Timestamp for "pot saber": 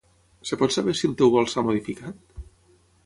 0.61-0.95